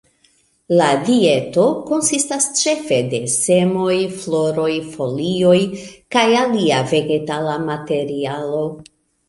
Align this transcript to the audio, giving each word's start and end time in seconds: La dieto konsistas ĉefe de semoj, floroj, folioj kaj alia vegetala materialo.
La 0.77 0.85
dieto 1.09 1.65
konsistas 1.89 2.47
ĉefe 2.61 2.99
de 3.11 3.19
semoj, 3.35 3.99
floroj, 4.25 4.71
folioj 4.97 5.61
kaj 6.17 6.27
alia 6.43 6.83
vegetala 6.97 7.57
materialo. 7.71 8.67